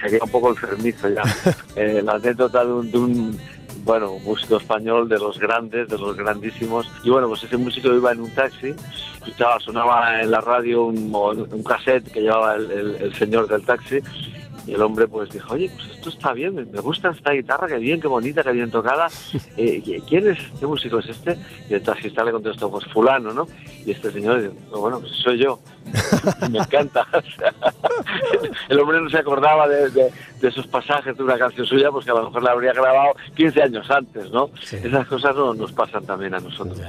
Sería 0.00 0.18
un 0.22 0.30
poco 0.30 0.50
enfermizo 0.50 1.08
ya. 1.08 1.22
eh, 1.76 2.02
la 2.04 2.12
anécdota 2.12 2.64
de 2.64 2.72
un, 2.72 3.38
bueno, 3.84 4.18
músico 4.24 4.56
español 4.56 5.08
de 5.08 5.18
los 5.18 5.38
grandes, 5.38 5.88
de 5.88 5.98
los 5.98 6.16
grandísimos. 6.16 6.90
Y 7.04 7.10
bueno, 7.10 7.28
pues 7.28 7.44
ese 7.44 7.56
músico 7.56 7.92
iba 7.92 8.12
en 8.12 8.20
un 8.20 8.30
taxi, 8.30 8.74
escuchaba, 9.14 9.60
sonaba 9.60 10.20
en 10.20 10.30
la 10.30 10.40
radio 10.40 10.84
un, 10.84 11.14
un 11.14 11.62
cassette 11.62 12.10
que 12.10 12.20
llevaba 12.20 12.56
el 12.56 13.14
señor 13.14 13.48
del 13.48 13.62
taxi 13.64 14.00
y 14.66 14.74
el 14.74 14.82
hombre 14.82 15.06
pues 15.06 15.30
dijo, 15.30 15.54
oye, 15.54 15.70
pues 15.74 15.90
esto 15.90 16.08
está 16.10 16.32
bien, 16.32 16.54
me 16.54 16.80
gusta 16.80 17.10
esta 17.10 17.30
guitarra, 17.30 17.68
qué 17.68 17.76
bien, 17.76 18.00
qué 18.00 18.08
bonita, 18.08 18.42
qué 18.42 18.52
bien 18.52 18.70
tocada. 18.70 19.08
Eh, 19.58 20.02
¿Quién 20.06 20.28
es? 20.28 20.38
¿Qué 20.60 20.66
músico 20.66 20.98
es 20.98 21.08
este? 21.08 21.38
Y 21.70 21.74
el 21.74 21.82
taxista 21.82 22.22
le 22.22 22.32
contestó, 22.32 22.70
pues 22.70 22.84
fulano, 22.92 23.32
¿no? 23.32 23.46
Y 23.86 23.92
este 23.92 24.10
señor 24.10 24.42
dijo, 24.42 24.80
bueno, 24.80 25.00
pues 25.00 25.12
soy 25.12 25.38
yo. 25.38 25.58
me 26.50 26.58
encanta. 26.58 27.06
el 28.68 28.80
hombre 28.80 29.00
no 29.00 29.10
se 29.10 29.18
acordaba 29.18 29.68
de, 29.68 30.10
esos 30.42 30.66
pasajes 30.66 31.16
de 31.16 31.22
una 31.22 31.38
canción 31.38 31.66
suya, 31.66 31.90
pues 31.90 32.04
que 32.04 32.10
a 32.10 32.14
lo 32.14 32.26
mejor 32.26 32.42
la 32.42 32.52
habría 32.52 32.72
grabado 32.72 33.14
15 33.34 33.62
años 33.62 33.90
antes, 33.90 34.30
¿no? 34.30 34.50
Esas 34.70 35.06
cosas 35.06 35.34
no, 35.34 35.54
nos 35.54 35.72
pasan 35.72 36.04
también 36.04 36.34
a 36.34 36.40
nosotros. 36.40 36.80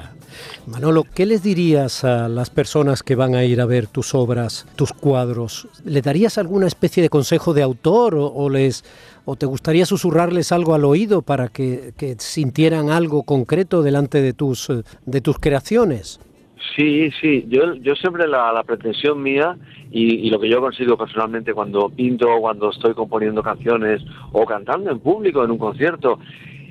Manolo, 0.66 1.04
¿qué 1.04 1.25
les 1.25 1.44
dirías 1.44 2.04
a 2.04 2.27
las 2.27 2.50
personas 2.50 3.04
que 3.04 3.16
van 3.16 3.36
a 3.36 3.44
ir 3.44 3.62
a 3.62 3.66
ver 3.66 3.88
tus 3.88 4.13
obras, 4.13 4.66
tus 4.75 4.94
cuadros? 4.94 5.68
¿Le 5.84 6.01
darías 6.01 6.38
alguna 6.38 6.68
especie 6.68 7.01
de 7.01 7.10
consejo 7.10 7.54
de 7.54 7.63
autor 7.63 8.16
o, 8.16 8.50
les 8.50 8.84
o 9.25 9.36
te 9.36 9.46
gustaría 9.46 9.86
susurrarles 9.86 10.51
algo 10.51 10.74
al 10.74 10.86
oído 10.86 11.22
para 11.22 11.50
que, 11.50 11.94
sintieran 12.20 12.89
algo 12.89 13.24
concreto 13.24 13.82
delante 13.82 14.22
de 14.22 14.34
tus 14.34 14.72
de 15.06 15.22
tus 15.22 15.38
creaciones? 15.39 16.20
Sí, 16.76 17.12
sí, 17.22 17.46
yo, 17.48 17.76
yo 17.76 17.96
siempre 17.96 18.28
la, 18.28 18.64
pretensión 18.66 19.22
mía 19.22 19.58
y, 19.92 20.30
lo 20.30 20.40
que 20.40 20.50
yo 20.50 20.60
consigo 20.60 20.98
personalmente 20.98 21.54
cuando 21.54 21.90
pinto, 21.90 22.28
cuando 22.40 22.72
estoy 22.72 22.94
componiendo 22.94 23.44
canciones 23.44 24.04
o 24.32 24.46
cantando 24.46 24.92
en 24.92 25.00
público, 25.00 25.44
en 25.44 25.52
un 25.52 25.58
concierto, 25.58 26.20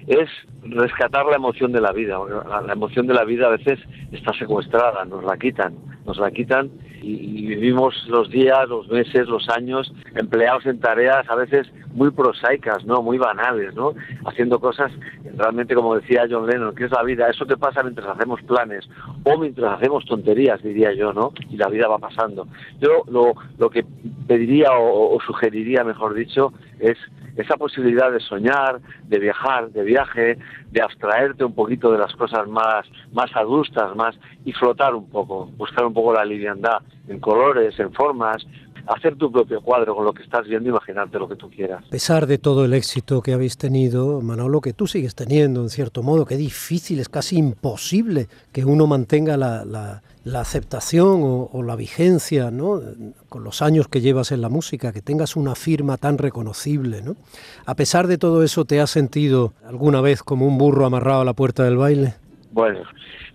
es 0.07 0.28
rescatar 0.62 1.26
la 1.26 1.37
emoción 1.37 1.73
de 1.73 1.81
la 1.81 1.93
vida. 1.93 2.19
La, 2.66 2.73
emoción 2.73 3.07
de 3.07 3.14
la 3.14 3.25
vida 3.25 3.47
a 3.47 3.50
veces 3.50 3.78
está 4.12 4.33
secuestrada, 4.35 5.05
nos 5.05 5.25
la 5.25 5.37
quitan, 5.37 5.75
nos 6.06 6.18
la 6.18 6.30
quitan 6.30 6.70
y, 7.02 7.46
vivimos 7.46 8.06
los 8.08 8.30
días, 8.30 8.68
los 8.68 8.88
meses, 8.88 9.28
los 9.28 9.48
años 9.48 9.92
empleados 10.14 10.66
en 10.66 10.80
tareas 10.80 11.28
a 11.28 11.34
veces 11.34 11.66
muy 11.92 12.10
prosaicas, 12.10 12.84
¿no? 12.84 13.02
Muy 13.02 13.18
banales, 13.18 13.75
¿no? 13.75 13.94
Haciendo 14.25 14.58
cosas 14.58 14.92
realmente 15.36 15.75
como 15.75 15.96
decía 15.96 16.26
John 16.30 16.46
Lennon, 16.46 16.75
que 16.75 16.84
es 16.84 16.90
la 16.90 17.02
vida, 17.02 17.28
eso 17.28 17.44
te 17.46 17.56
pasa 17.56 17.82
mientras 17.82 18.08
hacemos 18.08 18.40
planes 18.42 18.88
o 19.25 19.38
mientras 19.38 19.78
hacemos 19.78 20.04
tonterías, 20.04 20.62
diría 20.62 20.92
yo, 20.92 21.12
¿no? 21.12 21.32
Y 21.50 21.56
la 21.56 21.68
vida 21.68 21.88
va 21.88 21.98
pasando. 21.98 22.46
Yo 22.80 23.02
lo, 23.08 23.34
lo 23.58 23.70
que 23.70 23.84
pediría 24.26 24.68
o 24.72 25.18
sugeriría, 25.26 25.84
mejor 25.84 26.14
dicho, 26.14 26.52
es 26.80 26.96
esa 27.37 27.57
posibilidad 27.57 28.11
de 28.11 28.21
soñar, 28.21 28.81
de 29.05 29.19
viajar, 29.19 29.71
de 29.71 29.83
viaje, 29.83 30.38
de 30.71 30.83
abstraerte 30.83 31.45
un 31.45 31.55
poquito 31.55 31.93
de 31.93 31.99
las 31.99 32.14
cosas 32.16 32.49
más, 32.49 32.87
más 33.12 33.35
adustas, 33.35 33.95
más, 33.95 34.19
y 34.45 34.52
flotar 34.52 34.95
un 34.95 35.09
poco, 35.09 35.47
buscar 35.57 35.85
un 35.85 35.95
poco 35.95 36.12
la 36.12 36.25
liviandad 36.25 36.78
en 37.09 37.21
colores, 37.21 37.78
en 37.78 37.93
formas, 37.93 38.47
hacer 38.87 39.16
tu 39.16 39.31
propio 39.31 39.61
cuadro 39.61 39.95
con 39.95 40.05
lo 40.05 40.12
que 40.12 40.23
estás 40.23 40.47
viendo, 40.47 40.69
imaginarte 40.69 41.19
lo 41.19 41.28
que 41.28 41.37
tú 41.37 41.50
quieras. 41.50 41.85
A 41.85 41.90
pesar 41.90 42.26
de 42.26 42.38
todo 42.38 42.64
el 42.64 42.75
éxito 42.75 43.23
que 43.23 43.33
habéis 43.33 43.57
tenido, 43.57 44.21
Manolo, 44.21 44.61
que 44.61 44.73
tú 44.73 44.87
sigues 44.87 45.14
teniendo 45.14 45.62
en 45.62 45.71
cierto 45.71 46.02
modo, 46.02 46.25
que 46.25 46.37
difícil, 46.37 47.00
es 47.00 47.09
casi 47.09 47.37
imposible 47.37 48.28
que 48.52 48.64
uno 48.64 48.87
mantenga 48.87 49.37
la, 49.37 49.64
la, 49.64 50.02
aceptación 50.40 51.21
o, 51.23 51.62
la 51.62 51.76
vigencia, 51.76 52.50
¿no? 52.50 52.81
Con 53.28 53.45
los 53.45 53.62
años 53.62 53.88
que 53.88 54.00
llevas 54.00 54.33
en 54.33 54.43
la 54.43 54.49
música, 54.49 54.93
que 54.93 55.00
tengas 55.00 55.37
una 55.37 55.55
firma 55.55 55.97
tan 55.97 56.19
reconocible, 56.19 57.02
¿no? 57.02 57.16
A 57.64 57.75
pesar 57.75 58.07
de 58.07 58.19
todo 58.19 58.43
eso, 58.43 58.64
¿te 58.64 58.81
has 58.81 58.90
sentido 58.90 59.52
alguna 59.66 60.00
vez 60.00 60.23
como 60.23 60.47
un 60.47 60.59
burro 60.59 60.85
amarrado 60.85 61.23
a 61.23 61.25
la 61.25 61.33
puerta 61.33 61.64
del 61.64 61.76
baile? 61.76 62.14
Bueno, 62.52 62.81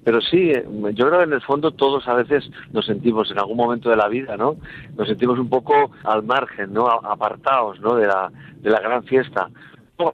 pero 0.03 0.22
sí, 0.22 0.51
eh, 0.51 0.65
yo 0.93 1.08
creo 1.08 1.20
que 1.20 1.25
en 1.25 1.34
el 1.34 1.41
fondo 1.41 1.72
todos 1.72 2.08
a 2.08 2.13
veces 2.13 2.50
nos 2.72 2.86
sentimos 2.86 3.29
en 3.31 3.39
algún 3.39 3.58
momento 3.58 3.89
de 3.89 3.96
la 3.96 4.08
vida, 4.08 4.36
¿no? 4.36 4.58
Nos 4.98 5.08
sentimos 5.08 5.38
un 5.38 5.50
poco 5.50 5.91
al 6.03 6.24
margen, 6.24 6.74
¿no? 6.74 6.88
Apartados, 6.88 7.79
¿no? 7.81 7.96
De 7.96 8.08
la, 8.08 8.31
de 8.62 8.70
la 8.70 8.79
gran 8.79 9.03
fiesta. 9.03 9.50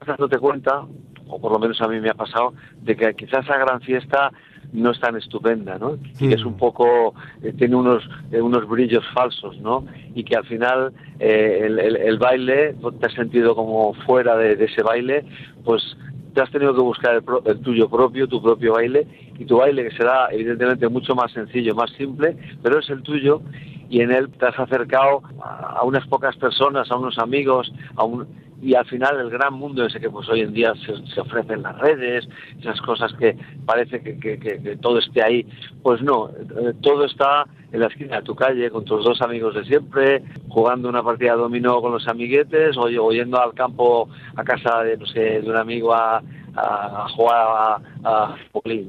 Dándote 0.05 0.37
cuenta, 0.39 0.85
o 1.27 1.39
por 1.39 1.51
lo 1.51 1.59
menos 1.59 1.81
a 1.81 1.87
mí 1.87 1.99
me 2.01 2.09
ha 2.09 2.13
pasado, 2.13 2.53
de 2.81 2.95
que 2.95 3.13
quizás 3.13 3.45
esa 3.45 3.57
gran 3.57 3.79
fiesta 3.79 4.31
no 4.73 4.91
es 4.91 4.99
tan 4.99 5.15
estupenda, 5.15 5.77
¿no? 5.77 5.97
Y 6.19 6.33
es 6.33 6.43
un 6.43 6.57
poco, 6.57 7.13
eh, 7.41 7.53
tiene 7.53 7.77
unos, 7.77 8.03
eh, 8.33 8.41
unos 8.41 8.67
brillos 8.67 9.05
falsos, 9.13 9.57
¿no? 9.61 9.85
Y 10.13 10.25
que 10.25 10.35
al 10.35 10.45
final 10.45 10.91
el, 11.19 11.79
el, 11.79 12.17
baile, 12.17 12.75
te 12.99 13.05
has 13.05 13.13
sentido 13.13 13.55
como 13.55 13.93
fuera 13.93 14.35
de, 14.35 14.57
de, 14.57 14.65
ese 14.65 14.83
baile, 14.83 15.25
pues 15.63 15.95
te 16.37 16.43
has 16.43 16.51
tenido 16.51 16.75
que 16.75 16.81
buscar 16.81 17.15
el, 17.15 17.59
tuyo 17.61 17.89
propio, 17.89 18.27
tu 18.27 18.39
propio 18.39 18.73
baile, 18.73 19.07
y 19.39 19.45
tu 19.45 19.57
baile 19.57 19.89
que 19.89 19.97
será 19.97 20.27
evidentemente 20.31 20.87
mucho 20.87 21.15
más 21.15 21.31
sencillo, 21.31 21.73
más 21.73 21.89
simple, 21.93 22.37
pero 22.61 22.77
es 22.77 22.87
el 22.91 23.01
tuyo 23.01 23.41
y 23.89 24.01
en 24.01 24.11
él 24.11 24.29
te 24.29 24.45
has 24.45 24.59
acercado 24.59 25.23
a 25.41 25.81
unas 25.83 26.05
pocas 26.05 26.35
personas, 26.35 26.91
a 26.91 26.95
unos 26.95 27.17
amigos, 27.17 27.73
a 27.95 28.03
un, 28.03 28.27
y 28.61 28.73
al 28.73 28.85
final 28.85 29.19
el 29.19 29.29
gran 29.29 29.53
mundo 29.53 29.85
ese 29.85 29.99
que 29.99 30.09
pues 30.09 30.27
hoy 30.29 30.41
en 30.41 30.53
día 30.53 30.73
se, 30.75 31.21
ofrece 31.21 31.53
en 31.53 31.63
las 31.63 31.77
redes, 31.77 32.27
esas 32.59 32.79
cosas 32.81 33.13
que 33.13 33.37
parece 33.65 34.01
que, 34.01 34.17
que, 34.17 34.77
todo 34.81 34.99
esté 34.99 35.23
ahí, 35.23 35.45
pues 35.83 36.01
no, 36.01 36.29
eh, 36.29 36.73
todo 36.81 37.05
está 37.05 37.45
en 37.71 37.81
la 37.81 37.87
esquina 37.87 38.17
de 38.17 38.23
tu 38.23 38.35
calle 38.35 38.69
con 38.71 38.85
tus 38.85 39.03
dos 39.03 39.21
amigos 39.21 39.53
de 39.55 39.65
siempre, 39.65 40.23
jugando 40.47 40.89
una 40.89 41.03
partida 41.03 41.33
de 41.33 41.39
dominó 41.39 41.81
con 41.81 41.91
los 41.91 42.07
amiguetes 42.07 42.75
o, 42.77 43.11
yendo 43.11 43.39
al 43.39 43.53
campo 43.53 44.09
a 44.35 44.43
casa 44.43 44.83
de, 44.83 44.97
no 44.97 45.05
sé, 45.05 45.41
de 45.41 45.49
un 45.49 45.57
amigo 45.57 45.93
a, 45.93 46.21
a, 46.55 47.07
jugar 47.09 47.37
a, 47.37 47.81
a, 48.03 48.35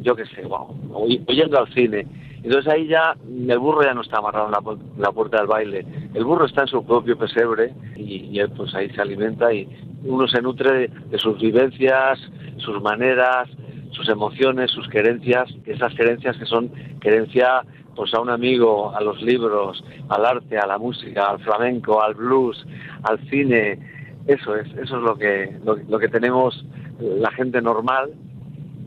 yo 0.00 0.16
qué 0.16 0.25
sé, 0.26 0.42
wow, 0.42 0.75
o 0.92 1.06
yendo 1.08 1.58
al 1.58 1.72
cine 1.75 2.06
entonces 2.49 2.73
ahí 2.73 2.87
ya 2.87 3.14
el 3.28 3.59
burro 3.59 3.83
ya 3.83 3.93
no 3.93 4.00
está 4.00 4.21
amarrado 4.21 4.47
en 4.47 5.02
la, 5.02 5.12
puerta 5.12 5.37
del 5.37 5.47
baile. 5.47 5.85
El 6.14 6.25
burro 6.25 6.47
está 6.47 6.62
en 6.62 6.69
su 6.69 6.83
propio 6.83 7.19
pesebre 7.19 7.75
y, 7.95 8.38
él 8.38 8.50
pues 8.57 8.75
ahí 8.75 8.88
se 8.88 9.02
alimenta 9.02 9.52
y 9.52 9.69
uno 10.05 10.26
se 10.26 10.40
nutre 10.40 10.88
de, 10.88 11.19
sus 11.19 11.38
vivencias, 11.38 12.19
sus 12.57 12.81
maneras, 12.81 13.50
sus 13.90 14.09
emociones, 14.09 14.71
sus 14.71 14.88
querencias, 14.88 15.55
esas 15.67 15.93
querencias 15.93 16.38
que 16.38 16.47
son 16.47 16.71
querencia 17.02 17.61
pues 17.95 18.14
a 18.14 18.21
un 18.23 18.31
amigo, 18.31 18.97
a 18.97 19.02
los 19.02 19.21
libros, 19.21 19.85
al 20.09 20.25
arte, 20.25 20.57
a 20.57 20.67
la 20.67 20.78
música, 20.78 21.28
al 21.28 21.40
flamenco, 21.40 22.00
al 22.00 22.14
blues, 22.14 22.67
al 23.02 23.19
cine. 23.28 23.78
Eso 24.26 24.57
es, 24.57 24.67
eso 24.73 24.97
es 24.97 25.02
lo 25.02 25.17
que, 25.17 25.55
lo 25.87 25.99
que 25.99 26.09
tenemos 26.09 26.64
la 26.99 27.31
gente 27.33 27.61
normal 27.61 28.14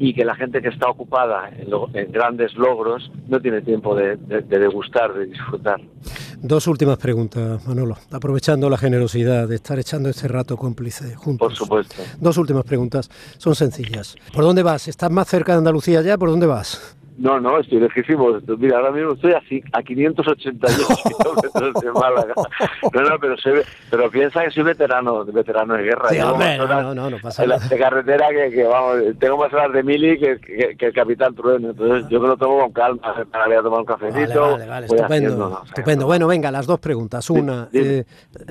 y 0.01 0.15
que 0.15 0.25
la 0.25 0.33
gente 0.33 0.63
que 0.63 0.69
está 0.69 0.89
ocupada 0.89 1.51
en, 1.55 2.11
grandes 2.11 2.55
logros 2.55 3.11
no 3.27 3.39
tiene 3.39 3.61
tiempo 3.61 3.95
de, 3.95 4.17
degustar, 4.17 5.13
de 5.13 5.27
disfrutar. 5.27 5.79
Dos 6.41 6.65
últimas 6.65 6.97
preguntas, 6.97 7.63
Manolo, 7.67 7.95
aprovechando 8.11 8.67
la 8.67 8.79
generosidad 8.79 9.47
de 9.47 9.55
estar 9.55 9.77
echando 9.77 10.09
este 10.09 10.27
rato 10.27 10.57
cómplice 10.57 11.15
juntos. 11.15 11.49
Por 11.49 11.55
supuesto. 11.55 12.01
Dos 12.19 12.35
últimas 12.39 12.63
preguntas, 12.63 13.11
son 13.37 13.53
sencillas. 13.53 14.15
¿Por 14.33 14.43
dónde 14.43 14.63
vas? 14.63 14.87
¿Estás 14.87 15.11
más 15.11 15.27
cerca 15.27 15.51
de 15.51 15.59
Andalucía 15.59 16.01
ya? 16.01 16.17
¿Por 16.17 16.31
dónde 16.31 16.47
vas? 16.47 16.97
No, 17.17 17.39
no, 17.39 17.59
estoy 17.59 17.79
lejísimo. 17.79 18.39
Mira, 18.57 18.77
ahora 18.77 18.91
mismo 18.91 19.13
estoy 19.13 19.33
así, 19.33 19.61
a 19.73 19.83
588 19.83 20.51
kilómetros 21.03 21.83
de 21.83 21.91
Málaga. 21.91 22.33
No, 22.93 23.01
no, 23.01 23.19
pero, 23.19 23.35
pero 23.89 24.09
piensa 24.09 24.43
que 24.43 24.51
soy 24.51 24.63
veterano, 24.63 25.25
veterano 25.25 25.75
de 25.75 25.83
guerra. 25.83 26.09
Sí, 26.09 26.19
hombre, 26.19 26.57
no, 26.57 26.93
no, 26.95 27.09
no, 27.09 27.17
pasa 27.19 27.45
nada. 27.45 27.67
De 27.67 27.77
carretera 27.77 28.27
que, 28.29 28.63
vamos, 28.63 28.97
tengo 29.19 29.37
más 29.37 29.53
horas 29.53 29.73
de 29.73 29.83
mili 29.83 30.17
que, 30.17 30.39
que, 30.77 30.85
el 30.85 30.93
capitán 30.93 31.35
Trueno. 31.35 31.71
Entonces 31.71 32.09
yo 32.09 32.19
me 32.19 32.27
lo 32.27 32.37
tomo 32.37 32.59
con 32.61 32.71
calma, 32.71 33.25
para 33.31 33.49
ir 33.49 33.59
a 33.59 33.61
tomar 33.61 33.79
un 33.81 33.85
cafecito. 33.85 34.51
Vale, 34.53 34.67
vale, 34.67 34.85
estupendo. 34.87 35.61
estupendo. 35.65 36.05
Bueno, 36.05 36.27
venga, 36.27 36.49
las 36.49 36.65
dos 36.65 36.79
preguntas. 36.79 37.29
Una, 37.29 37.69
eh, 37.73 38.05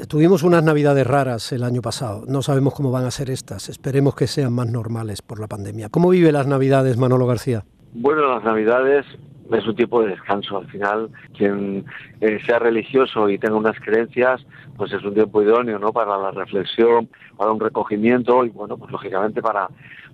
tuvimos 0.07 0.43
unas 0.43 0.63
navidades 0.63 1.07
raras 1.07 1.53
el 1.53 1.65
año 1.65 1.83
pasado. 1.83 2.25
No 2.27 2.43
sabemos 2.43 2.75
cómo 2.75 2.91
van 2.91 3.05
a 3.05 3.11
ser 3.11 3.31
estas. 3.31 3.69
Esperemos 3.69 4.15
que 4.15 4.27
sean 4.27 4.53
más 4.53 4.69
normales 4.69 5.23
por 5.23 5.41
la 5.41 5.47
pandemia. 5.47 5.89
¿Cómo 5.89 6.11
vive 6.11 6.31
las 6.31 6.47
navidades 6.47 6.97
Manolo 6.97 7.27
García? 7.27 7.65
Bueno, 7.93 8.35
las 8.35 8.45
Navidades 8.45 9.07
es 9.53 9.67
un 9.67 9.75
tiempo 9.75 10.03
de 10.03 10.11
descanso. 10.11 10.59
Al 10.59 10.67
final, 10.69 11.11
quien 11.37 11.85
eh, 12.21 12.39
sea 12.47 12.59
religioso 12.59 13.29
y 13.29 13.39
tenga 13.39 13.57
unas 13.57 13.79
creencias, 13.81 14.45
pues 14.77 14.93
es 14.93 15.03
un 15.03 15.15
tiempo 15.15 15.43
idóneo, 15.43 15.79
¿no? 15.79 15.93
Para 15.93 16.17
la 16.17 16.31
reflexión, 16.31 17.09
para 17.37 17.51
un 17.51 17.61
recogimiento 17.61 18.45
y, 18.45 18.51
bueno, 18.51 18.77
pues 18.77 18.91
lógicamente 18.91 19.43
para 19.43 19.69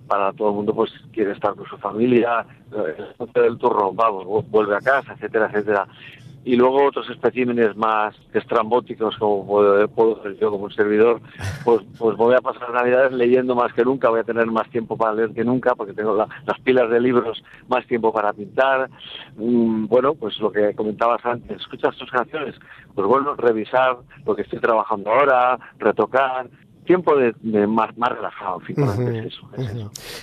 para 0.07 0.31
todo 0.33 0.49
el 0.49 0.55
mundo, 0.55 0.73
pues 0.73 0.91
quiere 1.11 1.33
estar 1.33 1.53
con 1.53 1.65
su 1.67 1.77
familia, 1.77 2.45
el 2.71 3.33
del 3.33 3.57
turro, 3.57 3.91
vamos, 3.93 4.49
vuelve 4.49 4.75
a 4.75 4.79
casa, 4.79 5.13
etcétera, 5.13 5.47
etcétera 5.47 5.85
y 6.47 6.55
luego 6.55 6.85
otros 6.85 7.09
especímenes 7.09 7.75
más 7.75 8.15
estrambóticos 8.33 9.17
como 9.17 9.45
puedo, 9.45 10.23
ser 10.23 10.37
yo 10.39 10.49
como 10.49 10.63
un 10.63 10.71
servidor, 10.71 11.19
pues, 11.65 11.81
pues 11.99 12.15
voy 12.15 12.35
a 12.35 12.39
pasar 12.39 12.71
navidades 12.71 13.11
leyendo 13.11 13.53
más 13.53 13.73
que 13.73 13.83
nunca, 13.83 14.09
voy 14.09 14.21
a 14.21 14.23
tener 14.23 14.45
más 14.45 14.69
tiempo 14.69 14.95
para 14.95 15.13
leer 15.13 15.31
que 15.31 15.43
nunca 15.43 15.75
porque 15.75 15.91
tengo 15.91 16.15
las 16.15 16.59
pilas 16.63 16.89
de 16.89 17.01
libros, 17.01 17.43
más 17.67 17.85
tiempo 17.85 18.13
para 18.13 18.31
pintar, 18.31 18.89
mm, 19.35 19.87
bueno, 19.87 20.15
pues 20.15 20.39
lo 20.39 20.49
que 20.49 20.73
comentabas 20.73 21.19
antes, 21.25 21.59
escuchas 21.59 21.97
tus 21.97 22.09
canciones, 22.09 22.55
pues 22.95 23.05
bueno, 23.05 23.35
revisar 23.35 23.97
lo 24.25 24.33
que 24.33 24.43
estoy 24.43 24.59
trabajando 24.59 25.11
ahora, 25.11 25.59
retocar, 25.79 26.47
tiempo 26.85 27.13
de, 27.17 27.67
más, 27.67 27.89
relajado, 27.97 28.61
eso, 28.69 29.49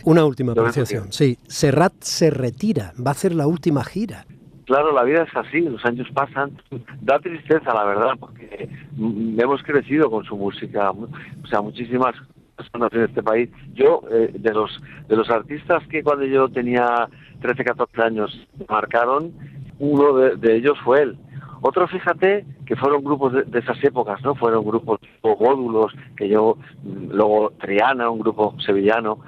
Una 0.05 0.25
última 0.25 0.53
apreciación, 0.53 1.13
sí, 1.13 1.37
Serrat 1.47 1.93
se 2.01 2.31
retira, 2.31 2.95
va 2.99 3.11
a 3.11 3.13
hacer 3.13 3.35
la 3.35 3.47
última 3.47 3.85
gira. 3.85 4.25
Claro, 4.67 4.93
la 4.93 5.05
vida 5.05 5.25
es 5.25 5.37
así, 5.37 5.61
los 5.61 5.85
años 5.85 6.09
pasan, 6.15 6.53
da 7.01 7.19
tristeza 7.19 7.75
la 7.75 7.85
verdad, 7.85 8.13
porque 8.19 8.69
hemos 8.99 9.63
crecido 9.63 10.11
con 10.11 10.25
su 10.25 10.37
música, 10.37 10.91
o 10.91 11.47
sea, 11.49 11.61
muchísimas 11.61 12.15
personas 12.57 12.93
en 12.93 13.03
este 13.03 13.23
país. 13.23 13.51
Yo, 13.75 14.03
eh, 14.11 14.31
de 14.33 14.53
los 14.53 14.71
de 15.09 15.17
los 15.17 15.29
artistas 15.29 15.87
que 15.89 16.03
cuando 16.03 16.25
yo 16.25 16.49
tenía 16.49 17.09
13, 17.41 17.65
14 17.65 18.03
años 18.03 18.49
marcaron, 18.69 19.33
uno 19.79 20.15
de 20.15 20.57
ellos 20.57 20.79
fue 20.85 21.03
él. 21.03 21.19
Otro, 21.67 21.89
fíjate, 21.89 22.45
que 22.67 22.77
fueron 22.77 23.03
grupos 23.03 23.33
de, 23.33 23.59
esas 23.59 23.83
épocas, 23.83 24.23
¿no? 24.23 24.35
Fueron 24.35 24.67
grupos 24.67 25.01
tipo 25.01 25.35
Gódulos, 25.35 25.95
que 26.15 26.29
yo, 26.29 26.59
mm, 26.83 27.13
luego 27.13 27.55
Triana, 27.59 28.11
un 28.11 28.19
grupo 28.19 28.55
sevillano. 28.61 29.21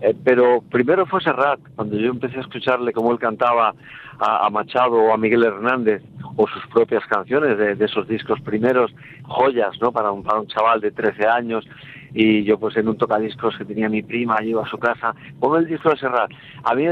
Eh, 0.00 0.14
pero 0.24 0.62
primero 0.70 1.06
fue 1.06 1.22
Serrat, 1.22 1.58
cuando 1.74 1.96
yo 1.96 2.10
empecé 2.10 2.38
a 2.38 2.42
escucharle 2.42 2.92
cómo 2.92 3.12
él 3.12 3.18
cantaba 3.18 3.74
a, 4.18 4.48
Machado 4.50 4.96
o 4.96 5.12
a 5.12 5.16
Miguel 5.16 5.44
Hernández, 5.44 6.02
o 6.36 6.46
sus 6.46 6.66
propias 6.68 7.04
canciones 7.06 7.56
de, 7.58 7.84
esos 7.84 8.06
discos 8.08 8.40
primeros, 8.40 8.94
joyas, 9.22 9.72
¿no? 9.80 9.92
Para 9.92 10.10
un, 10.10 10.22
para 10.22 10.40
un 10.40 10.46
chaval 10.46 10.80
de 10.80 10.90
13 10.90 11.26
años, 11.26 11.66
y 12.14 12.44
yo 12.44 12.58
pues 12.58 12.76
en 12.76 12.88
un 12.88 12.96
tocadiscos 12.96 13.56
que 13.56 13.64
tenía 13.64 13.88
mi 13.88 14.02
prima, 14.02 14.42
yo 14.42 14.62
a 14.62 14.68
su 14.68 14.78
casa, 14.78 15.14
pongo 15.38 15.58
el 15.58 15.66
disco 15.66 15.90
de 15.90 15.98
Serrat. 15.98 16.30
A 16.64 16.74
mí 16.74 16.84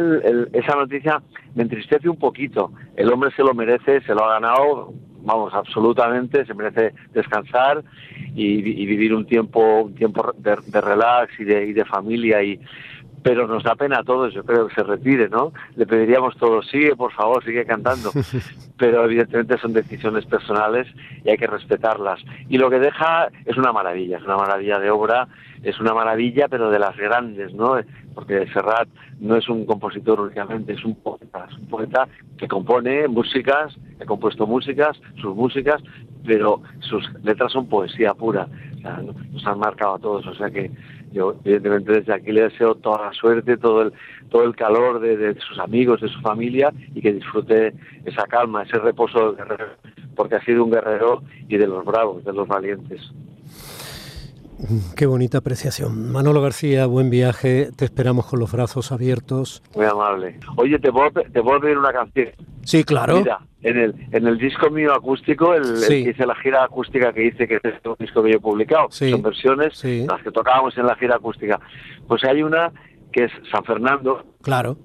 esa 0.53 0.77
noticia 0.77 1.23
me 1.55 1.63
entristece 1.63 2.09
un 2.09 2.19
poquito. 2.19 2.73
El 2.97 3.11
hombre 3.13 3.31
se 3.37 3.43
lo 3.43 3.55
merece, 3.55 4.01
se 4.03 4.15
lo 4.15 4.25
ha 4.25 4.35
ganado, 4.35 4.93
vamos, 5.25 5.53
absolutamente, 5.55 6.45
se 6.45 6.55
merece 6.55 6.95
descansar 7.13 7.83
y, 8.35 8.61
vivir 8.63 9.15
un 9.15 9.27
tiempo, 9.27 9.83
un 9.83 9.95
tiempo 9.95 10.35
de, 10.37 10.81
relax 10.81 11.33
y 11.41 11.45
de, 11.45 11.67
y 11.67 11.73
de 11.73 11.85
familia 11.85 12.43
y 12.43 12.61
pero 13.25 13.49
nos 13.49 13.64
da 13.64 13.75
pena 13.75 14.00
a 14.00 14.04
todos, 14.04 14.35
yo 14.35 14.45
creo 14.45 14.69
que 14.69 14.75
se 14.75 14.83
retire, 14.83 15.31
¿no? 15.31 15.54
Le 15.76 15.87
pediríamos 15.87 16.37
todos, 16.37 16.69
sigue, 16.69 16.95
por 16.95 17.11
favor, 17.11 17.43
sigue 17.43 17.64
cantando. 17.64 18.11
Pero 18.76 19.04
evidentemente 19.04 19.57
son 19.59 19.73
decisiones 19.73 20.26
personales 20.26 20.87
y 21.25 21.31
hay 21.31 21.38
que 21.38 21.47
respetarlas. 21.47 22.21
Y 22.50 22.59
lo 22.59 22.69
que 22.69 22.81
deja 22.81 23.28
es 23.47 23.57
una 23.57 23.73
maravilla, 23.73 24.19
es 24.19 24.25
una 24.25 24.37
maravilla 24.37 24.78
de 24.78 24.90
obra, 24.90 25.28
es 25.62 25.81
una 25.81 25.95
maravilla, 25.95 26.49
pero 26.49 26.71
de 26.71 26.78
las 26.78 26.95
grandes, 26.97 27.54
¿no? 27.54 27.76
Porque 28.14 28.47
Serrat 28.52 28.88
no 29.21 29.37
es 29.37 29.49
un 29.49 29.64
compositor 29.64 30.21
únicamente, 30.21 30.75
es 30.75 30.85
un 30.85 30.97
poeta, 30.97 31.47
es 31.50 31.57
un 31.57 31.69
poeta 31.69 32.09
que 32.37 32.47
compone 32.47 33.09
músicas, 33.09 33.75
ha 34.02 34.04
compuesto 34.04 34.47
músicas, 34.47 35.00
sus 35.23 35.35
músicas, 35.35 35.83
pero 36.26 36.61
sus 36.81 37.09
letras 37.23 37.52
son 37.52 37.69
poesía 37.69 38.12
pura. 38.12 38.49
O 38.76 38.81
sea, 38.81 39.00
nos 39.33 39.47
han 39.47 39.59
marcado 39.61 39.95
a 39.95 39.99
todos, 39.99 40.26
o 40.26 40.35
sea 40.35 40.50
que 40.50 40.71
yo 41.14 41.37
evidentemente 41.44 41.92
desde 41.92 42.12
aquí 42.12 42.33
le 42.33 42.42
deseo 42.42 42.75
toda 42.75 43.06
la 43.06 43.12
suerte, 43.12 43.56
todo 43.56 43.83
el, 43.83 43.92
todo 44.30 44.42
el 44.42 44.56
calor 44.56 44.99
de, 44.99 45.35
sus 45.40 45.61
amigos, 45.61 46.00
de 46.00 46.09
su 46.09 46.21
familia 46.21 46.73
y 46.92 47.00
que 47.00 47.12
disfrute 47.12 47.73
esa 48.04 48.26
calma, 48.26 48.64
ese 48.64 48.78
reposo 48.80 49.33
del 49.33 49.37
guerrero, 49.37 49.76
porque 50.16 50.35
ha 50.35 50.44
sido 50.44 50.64
un 50.64 50.73
guerrero 50.73 51.23
y 51.49 51.56
de 51.56 51.68
los 51.68 51.85
bravos, 51.85 52.25
de 52.25 52.33
los 52.33 52.49
valientes. 52.49 53.00
Qué 54.97 55.07
bonita 55.07 55.39
apreciación. 55.39 56.13
Manolo 56.13 56.41
García, 56.41 56.87
buen 56.87 57.11
viaje. 57.11 57.71
Te 57.77 57.85
esperamos 57.85 58.27
con 58.27 58.41
los 58.41 58.53
brazos 58.53 58.93
abiertos. 58.93 59.63
Muy 59.75 59.87
amable. 59.87 60.39
Oye, 60.57 60.79
te 60.79 60.91
voy, 60.91 61.11
te 61.11 61.41
a 61.41 61.61
pedir 61.61 61.79
una 61.79 61.93
canción. 61.93 62.29
Sí, 62.65 62.85
claro. 62.85 63.19
Mira, 63.19 63.41
en 63.63 63.79
el, 63.79 63.95
en 64.13 64.27
el 64.27 64.39
disco 64.39 64.71
mío 64.71 64.95
acústico, 64.95 65.55
el, 65.55 65.81
que 65.87 66.11
hice 66.11 66.27
la 66.27 66.35
gira 66.37 66.65
acústica 66.65 67.13
que 67.13 67.27
hice, 67.27 67.47
que 67.47 67.57
es 67.57 67.75
un 67.85 67.97
disco 67.99 68.23
que 68.23 68.31
yo 68.31 68.37
he 68.37 68.41
publicado, 68.41 68.91
son 68.91 69.23
versiones, 69.23 69.83
las 69.85 70.23
que 70.23 70.31
tocábamos 70.31 70.77
en 70.79 70.87
la 70.87 70.97
gira 70.97 71.17
acústica. 71.17 71.61
Pues 72.07 72.25
hay 72.25 72.43
una 72.43 72.73
que 73.13 73.25
es 73.25 73.33
San 73.51 73.65
Fernando. 73.65 74.25
Claro. 74.43 74.77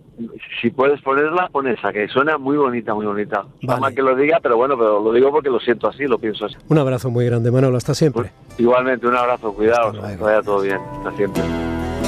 Si 0.61 0.69
puedes 0.69 1.01
ponerla, 1.01 1.49
pon 1.51 1.67
esa, 1.67 1.91
que 1.93 2.07
suena 2.07 2.37
muy 2.37 2.57
bonita, 2.57 2.93
muy 2.93 3.05
bonita. 3.05 3.45
Vale. 3.63 3.95
que 3.95 4.01
lo 4.01 4.15
diga, 4.15 4.39
pero 4.41 4.57
bueno, 4.57 4.77
pero 4.77 5.01
lo 5.01 5.11
digo 5.13 5.31
porque 5.31 5.49
lo 5.49 5.59
siento 5.59 5.87
así, 5.87 6.05
lo 6.05 6.17
pienso 6.17 6.45
así. 6.45 6.55
Un 6.67 6.77
abrazo 6.77 7.09
muy 7.09 7.25
grande, 7.25 7.51
Manolo, 7.51 7.77
hasta 7.77 7.93
siempre. 7.93 8.31
Pues, 8.47 8.59
igualmente, 8.59 9.07
un 9.07 9.15
abrazo, 9.15 9.53
cuidado, 9.53 9.93
vaya 10.19 10.41
todo 10.41 10.61
bien, 10.61 10.79
hasta 10.97 11.11
siempre. 11.15 11.43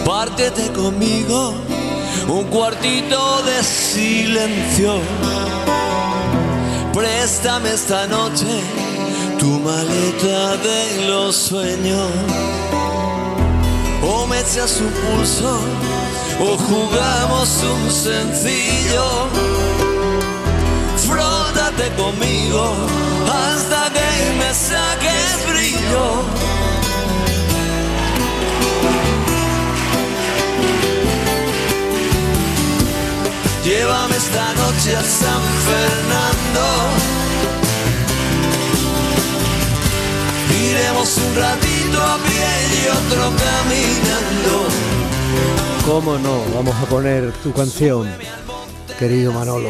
Pártete 0.05 0.71
conmigo, 0.73 1.53
un 2.27 2.43
cuartito 2.45 3.41
de 3.43 3.63
silencio. 3.63 4.95
Préstame 6.93 7.69
esta 7.69 8.05
noche 8.07 8.45
tu 9.41 9.59
maleta 9.59 10.55
de 10.57 11.07
los 11.07 11.35
sueños. 11.35 12.11
O 14.03 14.27
me 14.27 14.39
echas 14.39 14.81
un 14.81 14.91
pulso 14.91 15.57
o 16.41 16.57
jugamos 16.57 17.49
un 17.63 17.91
sencillo. 17.91 19.29
Frótate 21.07 21.89
conmigo 21.95 22.75
hasta 23.27 23.91
que 23.95 24.09
me 24.39 24.51
saques 24.53 25.29
brillo. 25.49 26.05
Llévame 33.63 34.15
esta 34.15 34.53
noche 34.53 34.95
a 34.95 35.03
San 35.03 35.43
Fernando. 35.67 36.65
Iremos 40.69 41.17
un 41.17 41.35
ratito 41.35 41.97
a 42.01 42.17
pie 42.25 42.51
y 42.77 42.87
otro 42.99 43.23
caminando. 43.45 44.91
¿Cómo 45.85 46.17
no? 46.19 46.43
Vamos 46.53 46.75
a 46.75 46.85
poner 46.85 47.31
tu 47.43 47.51
canción, 47.53 48.07
querido 48.99 49.33
Manolo. 49.33 49.69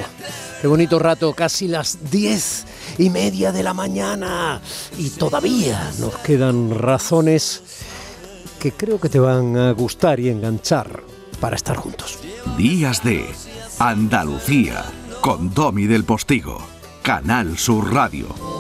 Qué 0.62 0.68
bonito 0.68 1.00
rato, 1.00 1.34
casi 1.34 1.68
las 1.68 2.12
diez 2.12 2.66
y 2.98 3.10
media 3.10 3.52
de 3.52 3.64
la 3.64 3.74
mañana. 3.74 4.62
Y 4.98 5.10
todavía 5.12 5.92
nos 6.00 6.16
quedan 6.18 6.78
razones 6.78 7.64
que 8.60 8.74
creo 8.74 9.00
que 9.00 9.10
te 9.10 9.20
van 9.20 9.58
a 9.58 9.72
gustar 9.72 10.20
y 10.20 10.30
enganchar 10.30 11.02
para 11.40 11.56
estar 11.56 11.78
juntos. 11.78 12.20
Días 12.58 13.04
de 13.04 13.26
Andalucía, 13.80 14.84
con 15.22 15.54
Domi 15.54 15.88
del 15.88 16.04
Postigo, 16.04 16.62
Canal 17.02 17.58
Sur 17.58 17.92
Radio. 17.94 18.52